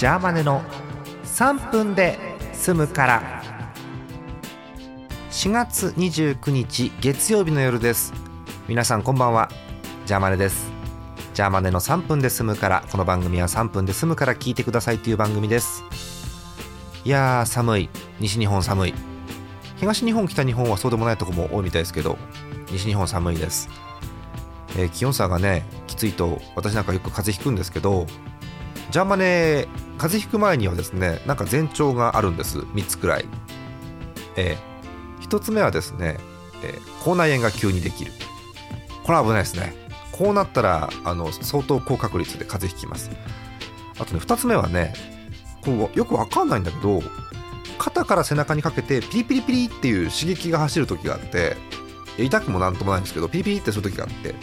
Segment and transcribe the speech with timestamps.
[0.00, 0.62] ジャーマネの
[1.24, 2.18] 3分で
[2.54, 3.42] 済むから。
[5.30, 8.14] 4月29日月曜日の夜です。
[8.66, 9.50] 皆さんこんばんは。
[10.06, 10.72] ジャーマネです。
[11.34, 15.84] ジャーマネの3分で済むからこの番組は3分で済むから聞いてくださいという番組です。
[17.04, 17.90] いやー寒い。
[18.20, 18.94] 西日本寒い。
[19.76, 22.16] 東日本北日本はそうでもないとこも多いみたいですけど
[22.72, 23.68] 西日本寒いです、
[24.78, 28.06] えー気温差がねきついと私なんかよく風邪ひくんですけど
[28.90, 29.66] ジャーマネ
[29.98, 32.58] 風邪ひく前にはですねなんか前兆があるんです。
[32.58, 33.24] 3つくらい、
[34.36, 34.56] え
[35.22, 36.18] 1つ目はですね、
[36.62, 38.12] えー口内炎が急にできる。
[39.04, 39.74] これは危ないですね。
[40.12, 43.10] こうなったらあの相当高確率で風邪ひきます。
[43.98, 44.92] あとね2つ目はね
[45.62, 47.02] こうよくわかんないんだけど
[47.78, 51.56] 肩から背中にかけてピリピリピリっていう刺激が走る時があって
[52.18, 54.34] 痛くもなんともないんですけどピリピリってする時があって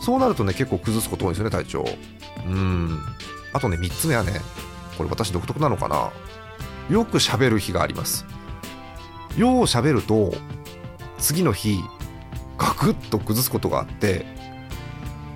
[0.00, 1.84] そうなるとね結構崩すこと多いんですよね体調。
[2.46, 3.00] うん。
[3.54, 4.42] あとね3つ目はね
[4.98, 6.12] これ私独特なのかな。
[6.90, 8.26] よく喋る日があります。
[9.38, 10.34] よう喋ると
[11.18, 11.78] 次の日
[12.58, 14.26] ガクッと崩すことがあって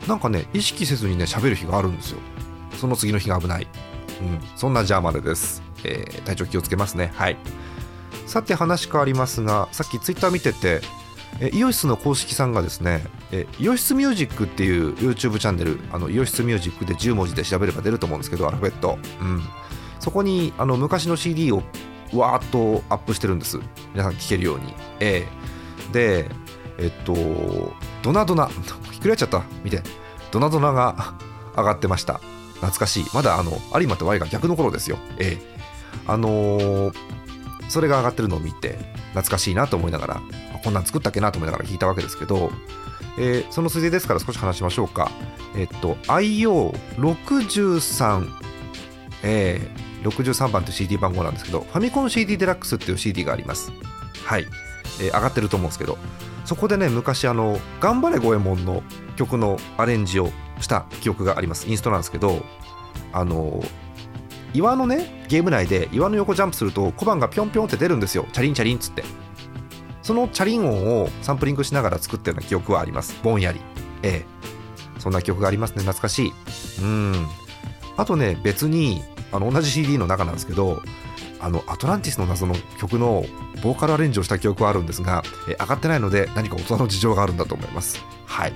[0.07, 2.19] なんかね意識せずにね喋る日があるんですよ。
[2.77, 3.67] その次の日が危ない、
[4.21, 7.11] うん、そんなジャーマネです、えー体調気をつけますね。
[7.15, 7.37] はい。
[8.27, 10.81] さて話変わりますがさっきツイッター見てて
[11.41, 19.43] えイオシスの公式さんがですねえイオシスミュージックっていう YouTube チャンネルあのイオシスミュージックで10文字で調べれば出ると思うんですけどアルファベット、うん、
[20.01, 21.63] そこにあの昔の CD を
[22.13, 23.59] わーっとアップしてるんです。
[23.93, 25.27] 皆さん聴けるように、え
[25.93, 26.29] で
[26.79, 27.15] えっと
[28.03, 29.43] ドナドナひっくり返っちゃった。
[29.63, 29.83] 見て。
[30.31, 31.15] ドナドナが
[31.57, 32.21] 上がってました。
[32.55, 33.05] 懐かしい。
[33.13, 34.99] まだあの有馬と Y が逆の頃ですよ。
[35.19, 35.59] ええ。
[36.07, 36.95] あのー
[37.69, 38.79] それが上がってるのを見て
[39.11, 40.21] 懐かしいなと思いながら。
[40.65, 42.51] こんなん作ったっけなと思いながら聞いたわけですけど、
[43.19, 45.11] えーそのついでですから少し話しましょうか。
[45.57, 48.29] えっと IO63
[49.23, 53.73] えー63番という CD 番号なんですけどファミコン CD デラックスっていう CD があります。
[54.25, 54.47] はい、
[55.01, 55.99] えー上がってると思うんですけど
[56.45, 58.83] そこでね昔あの「頑張れ五右衛門」の
[59.17, 60.31] 曲のアレンジを
[60.61, 61.69] した記憶があります。
[61.69, 62.45] インストなんですけど
[63.13, 63.63] あの
[64.55, 68.27] 岩のねゲーム内で岩の横ジャンプすると小判がピョンピョンって出るんですよ。
[68.33, 69.05] チャリンチャリンっつって。
[70.09, 73.21] そのチャリン音をサンプリングしながら作ったような記憶はあります。
[73.23, 73.61] ぼんやり。
[74.03, 75.01] ええ。
[75.01, 75.81] そんな記憶がありますね。
[75.81, 76.33] 懐かしい。
[76.81, 77.27] うん。
[77.99, 79.03] あとね別に
[79.33, 80.81] あの同じ CD の中なんですけど
[81.41, 83.27] あのアトランティスの謎の曲の
[83.63, 88.03] ボーカルアレンジをした記憶はあるんですが、え上がってないので何か大人の事情があるんだと思います。
[88.25, 88.55] はい、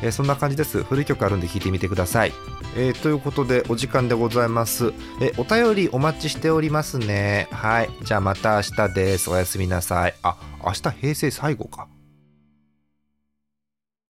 [0.00, 0.84] えそんな感じです。
[0.84, 2.32] 古い曲あるんで聴いてみてください。
[2.76, 4.94] えーということでお時間でございます。
[5.20, 7.46] えお便りお待ちしておりますね。
[7.50, 7.90] はい。
[8.04, 9.28] じゃあまた明日です。
[9.28, 10.14] おやすみなさい。
[10.22, 11.88] あ明日平成最後か。